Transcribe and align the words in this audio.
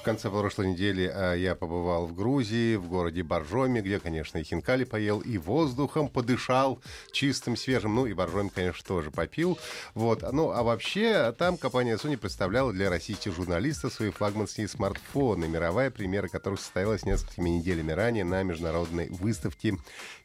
В 0.00 0.02
конце 0.02 0.30
прошлой 0.30 0.68
недели 0.68 1.12
а, 1.14 1.34
я 1.34 1.54
побывал 1.54 2.06
в 2.06 2.14
Грузии, 2.14 2.76
в 2.76 2.88
городе 2.88 3.22
Боржоми, 3.22 3.82
где, 3.82 4.00
конечно, 4.00 4.38
и 4.38 4.42
хинкали 4.42 4.84
поел, 4.84 5.20
и 5.20 5.36
воздухом 5.36 6.08
подышал 6.08 6.80
чистым, 7.12 7.54
свежим. 7.54 7.96
Ну, 7.96 8.06
и 8.06 8.14
Боржоми, 8.14 8.48
конечно, 8.48 8.82
тоже 8.82 9.10
попил. 9.10 9.58
Вот. 9.92 10.22
Ну, 10.32 10.52
а 10.52 10.62
вообще, 10.62 11.32
там 11.32 11.58
компания 11.58 11.98
Sony 11.98 12.16
представляла 12.16 12.72
для 12.72 12.88
российских 12.88 13.34
журналистов 13.34 13.92
свои 13.92 14.10
флагманские 14.10 14.68
смартфоны, 14.68 15.46
мировая 15.46 15.90
премьера 15.90 16.28
которых 16.28 16.60
состоялась 16.60 17.04
несколькими 17.04 17.50
неделями 17.50 17.92
ранее 17.92 18.24
на 18.24 18.42
международной 18.42 19.10
выставке 19.10 19.76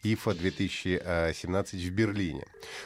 IFA 0.04 0.36
2017 0.36 1.84
в 1.84 1.90
Берлине. 1.92 2.46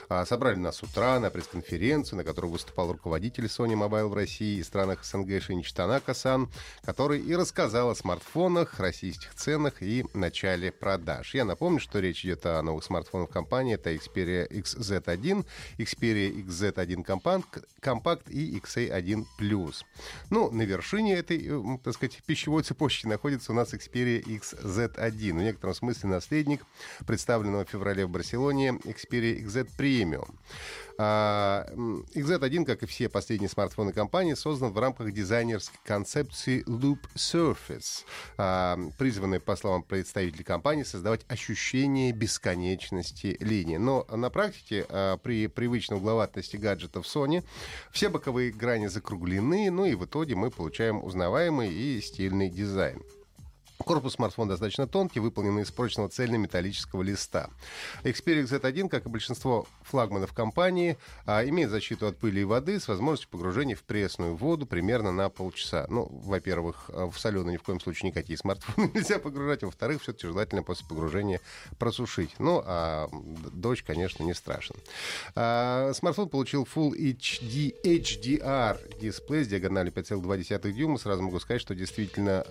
А, 0.10 0.26
собрали 0.26 0.56
нас 0.56 0.78
с 0.78 0.84
утра 0.84 1.20
на 1.20 1.30
пресс-конференцию, 1.30 2.18
на 2.18 2.24
которой 2.24 2.48
выступал 2.48 2.92
руководитель 2.92 3.46
Sony 3.46 3.74
Mobile 3.74 4.08
в 4.08 4.14
России 4.16 4.58
и 4.58 4.64
странах 4.64 5.06
СНГ 5.06 5.40
Шинич 5.44 5.72
Танака-сан, 5.72 6.50
который 6.84 7.20
и 7.20 7.36
рассказал 7.36 7.92
о 7.92 7.96
смартфонах, 7.96 8.80
российских 8.80 9.34
ценах 9.36 9.82
и 9.82 10.06
начале 10.14 10.72
продаж. 10.72 11.34
Я 11.34 11.46
напомню, 11.46 11.80
что 11.80 12.00
речь 12.00 12.26
идет 12.26 12.46
о 12.46 12.62
новых 12.62 12.84
смартфонах 12.84 13.30
компании. 13.30 13.76
Это 13.76 13.94
Xperia 13.94 14.48
XZ1, 14.50 15.46
Xperia 15.78 16.46
XZ1 16.46 17.06
Compact, 17.06 17.64
Compact 17.82 18.30
и 18.32 18.58
XA1 18.58 19.26
Plus. 19.40 19.84
Ну, 20.30 20.52
на 20.52 20.64
вершине 20.64 21.16
этой, 21.16 21.46
э, 21.46 21.78
так 21.84 21.94
сказать, 21.94 22.22
пищевой 22.26 22.64
цепочки 22.64 23.08
находится 23.08 23.52
у 23.52 23.56
нас 23.56 23.74
Xperia 23.74 24.24
XZ1. 24.24 25.34
В 25.34 25.42
некотором 25.42 25.76
смысле 25.76 26.10
наследник 26.10 26.66
представленного 27.06 27.66
в 27.66 27.70
феврале 27.70 28.06
в 28.06 28.10
Барселоне 28.10 28.70
Xperia 28.84 29.44
XZ 29.44 29.70
Premium. 29.78 30.30
А, 31.02 31.66
XZ1, 32.14 32.66
как 32.66 32.84
и 32.84 32.86
все 32.86 33.08
последние 33.08 33.50
смартфоны 33.50 33.94
компании, 33.94 34.34
создан 34.34 34.74
в 34.74 34.78
рамках 34.80 35.14
дизайнерской 35.14 35.80
концепции 35.86 36.62
Loop 36.70 37.00
Surface, 37.16 38.06
а, 38.38 38.78
призванной, 38.98 39.40
по 39.40 39.56
словам 39.56 39.84
представителей 39.84 40.44
компании, 40.44 40.84
создавать 40.84 41.26
ощущение 41.28 42.12
бесконечности 42.12 43.38
линии. 43.40 43.78
Но 43.78 44.06
на 44.10 44.30
практике 44.30 44.86
а, 44.88 45.18
при 45.18 45.48
привычной 45.48 45.98
угловатости 45.98 46.58
гаджетов 46.58 47.06
Sony 47.06 47.44
все 47.92 48.10
боковые 48.10 48.52
грани 48.52 48.88
закруглены, 48.88 49.72
ну 49.72 49.86
и 49.86 49.96
в 49.96 50.06
итоге 50.06 50.36
мы 50.36 50.52
получаем 50.52 51.04
узнаваемый 51.04 51.74
и 51.74 52.00
стильный 52.02 52.50
дизайн. 52.50 53.02
Корпус 53.86 54.14
смартфона 54.16 54.52
достаточно 54.52 54.88
тонкий, 54.88 55.20
выполненный 55.20 55.64
из 55.64 55.72
прочного 55.72 56.10
цельнометаллического 56.10 57.02
листа. 57.02 57.50
Xperia 58.04 58.44
Z1, 58.44 58.90
как 58.90 59.06
и 59.06 59.10
большинство 59.10 59.68
флагманов 59.84 60.34
компании, 60.34 60.98
а, 61.26 61.44
имеет 61.46 61.70
защиту 61.70 62.06
от 62.06 62.18
пыли 62.18 62.42
и 62.42 62.44
воды 62.44 62.80
с 62.80 62.88
возможностью 62.90 63.30
погружения 63.30 63.76
в 63.76 63.84
пресную 63.84 64.36
воду 64.36 64.66
примерно 64.66 65.12
на 65.12 65.30
полчаса. 65.30 65.88
Ну, 65.90 66.08
во-первых, 66.12 66.92
а, 66.94 67.10
в 67.10 67.18
соленую 67.18 67.54
ни 67.54 67.58
в 67.58 67.64
коем 67.64 67.80
случае 67.80 68.10
никакие 68.12 68.38
смартфоны 68.38 68.92
нельзя 68.94 69.18
погружать. 69.18 69.64
Во-вторых, 69.64 70.02
все-таки 70.02 70.28
желательно 70.28 70.62
после 70.62 70.86
погружения 70.86 71.40
просушить. 71.80 72.36
Ну, 72.38 72.62
а 72.66 73.10
дождь, 73.54 73.84
конечно, 73.84 74.24
не 74.24 74.34
страшен. 74.34 74.76
А, 75.36 75.94
смартфон 75.94 76.28
получил 76.30 76.68
Full 76.76 76.92
HD 76.92 77.74
HDR 77.84 79.00
дисплей 79.00 79.46
с 79.46 79.48
диагональю 79.48 79.94
5,2 79.94 80.72
дюйма. 80.74 80.98
Сразу 80.98 81.24
могу 81.24 81.40
сказать, 81.40 81.62
что 81.62 81.74
действительно 81.74 82.42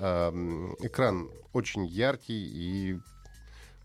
экран 0.81 1.18
очень 1.53 1.87
яркий 1.87 2.47
и 2.47 3.01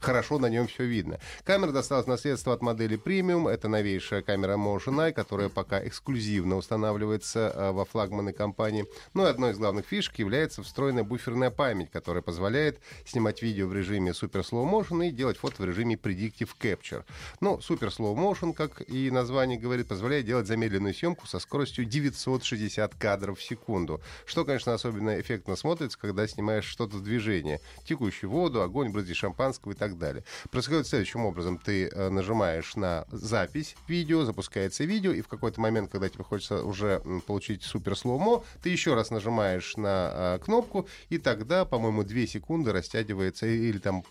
хорошо 0.04 0.38
на 0.38 0.48
нем 0.48 0.68
все 0.68 0.84
видно. 0.84 1.20
Камера 1.44 1.72
досталась 1.72 2.08
наследство 2.08 2.54
от 2.54 2.62
модели 2.62 2.96
премиум. 2.96 3.48
Это 3.48 3.68
новейшая 3.68 4.22
камера 4.22 4.58
Motion 4.58 4.96
Eye, 4.98 5.14
которая 5.14 5.50
пока 5.50 5.86
эксклюзивно 5.86 6.58
устанавливается 6.58 7.52
э, 7.54 7.72
во 7.72 7.86
флагманы 7.86 8.34
компании. 8.34 8.86
Ну 9.14 9.26
и 9.26 9.30
одной 9.30 9.52
из 9.52 9.58
главных 9.58 9.86
фишек 9.86 10.20
является 10.20 10.62
встроенная 10.62 11.04
буферная 11.04 11.50
память, 11.50 11.90
которая 11.90 12.22
позволяет 12.22 12.80
снимать 13.06 13.42
видео 13.42 13.68
в 13.68 13.74
режиме 13.74 14.12
Super 14.12 14.44
Slow 14.44 14.70
Motion 14.70 15.08
и 15.08 15.12
делать 15.12 15.38
фото 15.38 15.62
в 15.62 15.66
режиме 15.66 15.96
Predictive 15.96 16.50
Capture. 16.60 17.04
Ну, 17.40 17.58
Super 17.58 17.90
Slow 17.90 18.16
Motion, 18.16 18.54
как 18.54 18.88
и 18.90 19.10
название 19.10 19.58
говорит, 19.58 19.88
позволяет 19.88 20.26
делать 20.26 20.48
замедленную 20.48 20.94
съемку 20.94 21.28
со 21.28 21.40
скоростью 21.40 21.86
960 21.86 22.96
кадров 22.96 23.40
в 23.40 23.44
секунду. 23.44 24.02
Что, 24.26 24.44
конечно, 24.44 24.74
особенно 24.74 25.20
эффектно 25.20 25.56
смотрится, 25.56 25.98
когда 25.98 26.28
снимаешь 26.28 26.66
что-то 26.66 26.98
в 26.98 27.04
движении. 27.04 27.60
Текущую 27.86 28.30
воду, 28.30 28.62
огонь, 28.62 28.92
брызги 28.92 29.14
шампанского 29.14 29.72
и 29.72 29.76
так 29.76 29.93
так 29.94 30.02
далее. 30.02 30.24
Происходит 30.52 30.88
следующим 30.88 31.26
образом. 31.26 31.58
Ты 31.58 31.88
э, 31.88 32.10
нажимаешь 32.10 32.76
на 32.76 33.06
запись 33.12 33.76
видео, 33.88 34.26
запускается 34.26 34.84
видео, 34.84 35.12
и 35.12 35.22
в 35.22 35.28
какой-то 35.28 35.62
момент, 35.62 35.92
когда 35.92 36.10
тебе 36.10 36.24
хочется 36.24 36.64
уже 36.64 37.02
получить 37.26 37.64
супер 37.64 37.96
слоумо, 37.96 38.44
ты 38.62 38.70
еще 38.70 38.94
раз 38.94 39.12
нажимаешь 39.12 39.78
на 39.78 40.12
э, 40.14 40.40
кнопку, 40.44 40.88
и 41.10 41.18
тогда, 41.18 41.66
по-моему, 41.66 42.04
2 42.04 42.26
секунды 42.28 42.72
растягивается, 42.72 43.46
или 43.46 43.78
там 43.78 44.04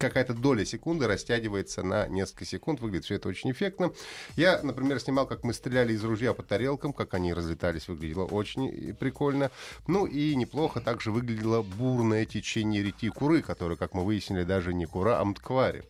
какая-то 0.00 0.34
доля 0.34 0.64
секунды 0.64 1.06
растягивается 1.06 1.82
на 1.82 2.08
несколько 2.08 2.44
секунд. 2.44 2.80
Выглядит 2.80 3.04
все 3.04 3.16
это 3.16 3.28
очень 3.28 3.52
эффектно. 3.52 3.92
Я, 4.36 4.60
например, 4.62 4.98
снимал, 4.98 5.26
как 5.26 5.44
мы 5.44 5.52
стреляли 5.52 5.92
из 5.92 6.02
ружья 6.02 6.32
по 6.32 6.42
тарелкам, 6.42 6.92
как 6.92 7.14
они 7.14 7.32
разлетались. 7.32 7.86
Выглядело 7.86 8.24
очень 8.24 8.94
прикольно. 8.94 9.50
Ну 9.86 10.06
и 10.06 10.34
неплохо 10.34 10.80
также 10.80 11.12
выглядело 11.12 11.62
бурное 11.62 12.24
течение 12.24 12.82
реки 12.82 13.10
Куры, 13.10 13.42
которое, 13.42 13.76
как 13.76 13.94
мы 13.94 14.04
выяснили, 14.04 14.44
даже 14.44 14.72
не 14.72 14.86
Кура, 14.86 15.20
а 15.20 15.24
Мтквари. 15.24 15.84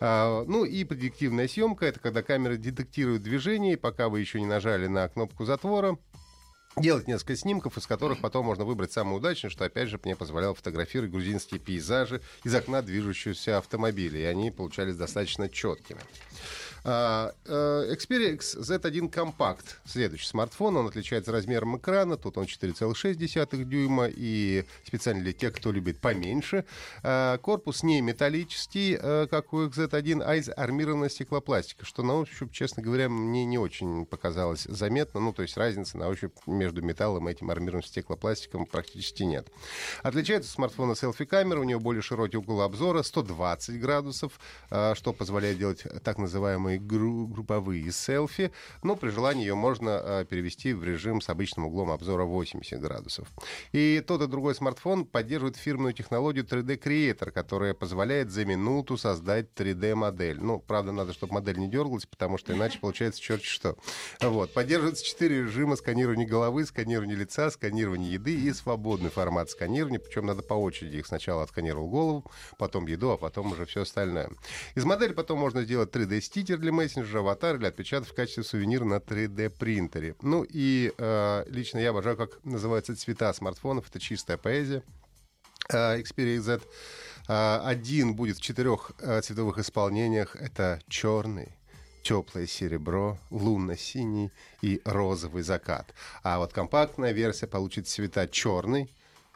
А, 0.00 0.44
ну 0.46 0.64
и 0.64 0.84
предиктивная 0.84 1.48
съемка— 1.48 1.86
это 1.86 1.98
когда 2.00 2.22
камера 2.22 2.56
детектирует 2.56 3.22
движение, 3.22 3.74
и 3.74 3.76
пока 3.76 4.08
вы 4.08 4.20
еще 4.20 4.40
не 4.40 4.46
нажали 4.46 4.86
на 4.86 5.08
кнопку 5.08 5.44
затвора, 5.44 5.98
делать 6.76 7.08
несколько 7.08 7.36
снимков, 7.36 7.76
из 7.78 7.86
которых 7.86 8.20
потом 8.20 8.46
можно 8.46 8.64
выбрать 8.64 8.92
самый 8.92 9.16
удачный, 9.16 9.50
что, 9.50 9.64
опять 9.64 9.88
же, 9.88 10.00
мне 10.04 10.16
позволяло 10.16 10.54
фотографировать 10.54 11.10
грузинские 11.10 11.60
пейзажи 11.60 12.22
из 12.44 12.54
окна 12.54 12.82
движущегося 12.82 13.58
автомобиля, 13.58 14.20
и 14.20 14.24
они 14.24 14.50
получались 14.50 14.96
достаточно 14.96 15.48
четкими. 15.48 16.00
Э, 16.88 17.94
Xperia 17.94 18.32
X 18.34 18.56
Z1 18.56 19.12
Compact. 19.12 19.64
Следующий 19.84 20.26
смартфон. 20.26 20.76
Он 20.76 20.86
отличается 20.86 21.32
размером 21.32 21.76
экрана. 21.76 22.16
Тут 22.16 22.38
он 22.38 22.44
4,6 22.44 23.64
дюйма. 23.64 24.08
И 24.08 24.64
специально 24.86 25.22
для 25.22 25.32
тех, 25.32 25.52
кто 25.52 25.70
любит 25.70 26.00
поменьше. 26.00 26.64
А, 27.02 27.36
корпус 27.38 27.82
не 27.82 28.00
металлический, 28.00 28.98
э, 29.00 29.26
как 29.30 29.52
у 29.52 29.66
XZ1, 29.66 30.22
а 30.24 30.36
из 30.36 30.48
армированного 30.48 31.10
стеклопластика. 31.10 31.84
Что 31.84 32.02
на 32.02 32.14
ощупь, 32.14 32.52
честно 32.52 32.82
говоря, 32.82 33.10
мне 33.10 33.44
не 33.44 33.58
очень 33.58 34.06
показалось 34.06 34.62
заметно. 34.62 35.20
Ну, 35.20 35.32
то 35.34 35.42
есть 35.42 35.56
разницы 35.58 35.98
на 35.98 36.08
ощупь 36.08 36.32
между 36.46 36.80
металлом 36.80 37.28
и 37.28 37.32
этим 37.32 37.50
армированным 37.50 37.84
стеклопластиком 37.86 38.64
практически 38.64 39.24
нет. 39.24 39.48
Отличается 40.02 40.50
смартфона 40.50 40.94
селфи-камера. 40.94 41.60
У 41.60 41.64
него 41.64 41.80
более 41.80 42.02
широкий 42.02 42.38
угол 42.38 42.62
обзора, 42.62 43.02
120 43.02 43.78
градусов, 43.78 44.40
а, 44.70 44.94
что 44.94 45.12
позволяет 45.12 45.58
делать 45.58 45.84
так 46.02 46.16
называемые 46.16 46.77
групповые 46.78 47.90
селфи, 47.92 48.52
но 48.82 48.96
при 48.96 49.10
желании 49.10 49.42
ее 49.42 49.54
можно 49.54 49.98
а, 49.98 50.24
перевести 50.24 50.72
в 50.72 50.84
режим 50.84 51.20
с 51.20 51.28
обычным 51.28 51.66
углом 51.66 51.90
обзора 51.90 52.24
80 52.24 52.80
градусов. 52.80 53.28
И 53.72 54.02
тот 54.06 54.22
и 54.22 54.26
другой 54.26 54.54
смартфон 54.54 55.04
поддерживает 55.04 55.56
фирменную 55.56 55.92
технологию 55.92 56.44
3D 56.44 56.78
Creator, 56.78 57.30
которая 57.30 57.74
позволяет 57.74 58.30
за 58.30 58.44
минуту 58.44 58.96
создать 58.96 59.48
3D-модель. 59.54 60.40
Ну, 60.40 60.58
правда, 60.60 60.92
надо, 60.92 61.12
чтобы 61.12 61.34
модель 61.34 61.58
не 61.58 61.68
дергалась, 61.68 62.06
потому 62.06 62.38
что 62.38 62.52
иначе 62.52 62.78
получается 62.80 63.20
черт 63.20 63.42
что. 63.42 63.76
Вот. 64.20 64.52
Поддерживается 64.54 65.04
четыре 65.04 65.42
режима 65.42 65.76
сканирования 65.76 66.26
головы, 66.26 66.64
сканирования 66.64 67.16
лица, 67.16 67.50
сканирования 67.50 68.10
еды 68.10 68.34
и 68.34 68.52
свободный 68.52 69.10
формат 69.10 69.50
сканирования, 69.50 69.98
причем 69.98 70.26
надо 70.26 70.42
по 70.42 70.54
очереди 70.54 70.96
их 70.96 71.06
сначала 71.06 71.42
отсканировал 71.42 71.88
голову, 71.88 72.30
потом 72.58 72.86
еду, 72.86 73.10
а 73.10 73.16
потом 73.16 73.52
уже 73.52 73.64
все 73.66 73.82
остальное. 73.82 74.30
Из 74.74 74.84
модели 74.84 75.12
потом 75.12 75.38
можно 75.38 75.62
сделать 75.62 75.90
3D-стикер 75.90 76.57
для 76.58 76.72
мессенджера, 76.72 77.20
аватар 77.20 77.56
или 77.56 77.66
отпечаток 77.66 78.08
в 78.08 78.14
качестве 78.14 78.42
сувенира 78.42 78.84
на 78.84 78.96
3D-принтере. 78.96 80.16
Ну 80.22 80.44
и 80.48 80.92
э, 80.96 81.44
лично 81.48 81.78
я 81.78 81.90
обожаю, 81.90 82.16
как 82.16 82.44
называются 82.44 82.96
цвета 82.96 83.32
смартфонов. 83.32 83.88
Это 83.88 83.98
чистая 84.00 84.36
поэзия. 84.36 84.82
Э, 85.70 85.98
Xperia 86.00 86.40
Z 86.40 86.60
э, 87.28 87.60
один 87.64 88.14
будет 88.14 88.38
в 88.38 88.40
четырех 88.40 88.92
э, 89.00 89.20
цветовых 89.20 89.58
исполнениях. 89.58 90.36
Это 90.36 90.80
черный, 90.88 91.52
теплое 92.02 92.46
серебро, 92.46 93.18
лунно-синий 93.30 94.32
и 94.62 94.80
розовый 94.84 95.42
закат. 95.42 95.94
А 96.22 96.38
вот 96.38 96.52
компактная 96.52 97.12
версия 97.12 97.46
получит 97.46 97.86
цвета 97.86 98.26
черный, 98.26 98.88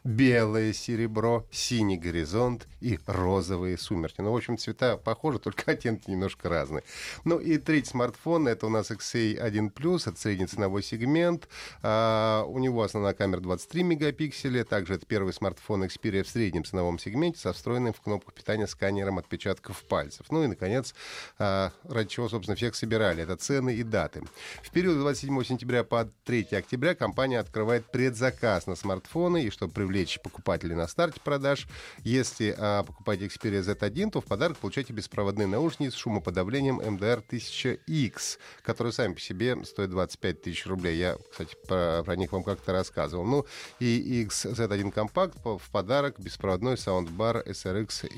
белое 0.03 0.73
серебро, 0.73 1.45
синий 1.51 1.97
горизонт 1.97 2.67
и 2.81 2.99
розовые 3.05 3.77
сумерки. 3.77 4.21
Ну, 4.21 4.31
в 4.31 4.35
общем, 4.35 4.57
цвета 4.57 4.97
похожи, 4.97 5.39
только 5.39 5.63
оттенки 5.71 6.09
немножко 6.09 6.49
разные. 6.49 6.83
Ну 7.23 7.39
и 7.39 7.57
третий 7.57 7.89
смартфон, 7.89 8.47
это 8.47 8.67
у 8.67 8.69
нас 8.69 8.91
XA1+, 8.91 9.71
это 10.09 10.19
средний 10.19 10.47
ценовой 10.47 10.83
сегмент. 10.83 11.47
А, 11.81 12.43
у 12.47 12.59
него 12.59 12.83
основная 12.83 13.13
камера 13.13 13.39
23 13.39 13.83
мегапикселя. 13.83 14.65
Также 14.65 14.95
это 14.95 15.05
первый 15.05 15.33
смартфон 15.33 15.85
Xperia 15.85 16.23
в 16.23 16.27
среднем 16.27 16.65
ценовом 16.65 16.99
сегменте 16.99 17.39
со 17.39 17.53
встроенным 17.53 17.93
в 17.93 18.01
кнопку 18.01 18.31
питания 18.31 18.67
сканером 18.67 19.19
отпечатков 19.19 19.83
пальцев. 19.83 20.25
Ну 20.29 20.43
и, 20.43 20.47
наконец, 20.47 20.93
а, 21.39 21.71
ради 21.87 22.09
чего, 22.09 22.27
собственно, 22.27 22.55
всех 22.55 22.75
собирали. 22.75 23.23
Это 23.23 23.37
цены 23.37 23.75
и 23.75 23.83
даты. 23.83 24.23
В 24.61 24.71
период 24.71 24.97
27 24.97 25.43
сентября 25.43 25.83
по 25.85 26.09
3 26.25 26.47
октября 26.51 26.95
компания 26.95 27.39
открывает 27.39 27.89
предзаказ 27.89 28.67
на 28.67 28.75
смартфоны. 28.75 29.43
И 29.43 29.49
чтобы 29.49 29.71
привлечь 29.73 29.92
покупателей 30.21 30.75
на 30.75 30.87
старте 30.87 31.19
продаж, 31.21 31.67
если 32.03 32.55
а, 32.57 32.83
покупаете 32.83 33.25
Xperia 33.27 33.61
Z1, 33.61 34.11
то 34.11 34.21
в 34.21 34.25
подарок 34.25 34.57
получаете 34.57 34.93
беспроводные 34.93 35.47
наушники 35.47 35.91
с 35.91 35.95
шумоподавлением 35.95 36.79
MDR 36.79 37.23
1000X, 37.27 38.37
которые 38.61 38.93
сами 38.93 39.13
по 39.13 39.19
себе 39.19 39.63
стоят 39.65 39.91
25 39.91 40.41
тысяч 40.41 40.65
рублей. 40.65 40.97
Я, 40.97 41.17
кстати, 41.31 41.55
про, 41.67 42.03
про 42.03 42.15
них 42.15 42.31
вам 42.31 42.43
как-то 42.43 42.71
рассказывал. 42.71 43.25
Ну 43.25 43.45
и 43.79 44.25
XZ1 44.25 44.93
Compact 44.93 45.59
в 45.59 45.71
подарок 45.71 46.19
беспроводной 46.19 46.77
саундбар 46.77 47.43
SRX 47.45 48.09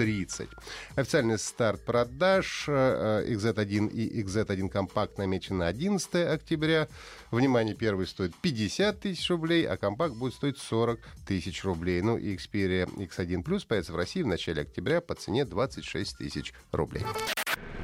XB30. 0.00 0.48
Официальный 0.96 1.38
старт 1.38 1.84
продаж 1.84 2.64
XZ1 2.68 3.90
и 3.90 4.22
XZ1 4.22 4.70
Compact 4.70 5.12
намечен 5.18 5.58
на 5.58 5.68
11 5.68 6.14
октября. 6.14 6.88
Внимание, 7.30 7.74
первый 7.74 8.06
стоит 8.06 8.34
50 8.36 9.00
тысяч 9.00 9.28
рублей, 9.30 9.66
а 9.66 9.76
компакт 9.76 10.14
будет 10.14 10.34
стоить 10.34 10.58
40 10.58 11.00
тысяч 11.26 11.64
рублей. 11.64 12.02
Ну 12.02 12.16
и 12.16 12.36
Xperia 12.36 12.86
X1 12.94 13.44
Plus 13.44 13.66
появится 13.66 13.92
в 13.92 13.96
России 13.96 14.22
в 14.22 14.26
начале 14.26 14.62
октября 14.62 15.00
по 15.00 15.14
цене 15.14 15.44
26 15.44 16.18
тысяч 16.18 16.52
рублей. 16.72 17.04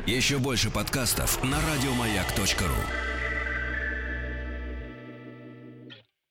Еще 0.06 0.38
больше 0.38 0.70
подкастов 0.70 1.42
на 1.42 1.58
радиомаяк.ру 1.60 3.15